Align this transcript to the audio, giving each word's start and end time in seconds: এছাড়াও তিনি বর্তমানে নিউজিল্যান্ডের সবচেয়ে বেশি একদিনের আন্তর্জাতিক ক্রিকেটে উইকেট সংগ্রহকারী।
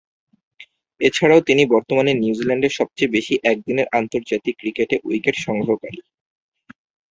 এছাড়াও 1.01 1.41
তিনি 1.41 1.63
বর্তমানে 1.73 2.11
নিউজিল্যান্ডের 2.15 2.77
সবচেয়ে 2.79 3.13
বেশি 3.15 3.33
একদিনের 3.43 3.87
আন্তর্জাতিক 3.99 4.55
ক্রিকেটে 4.59 4.95
উইকেট 5.07 5.35
সংগ্রহকারী। 5.37 5.99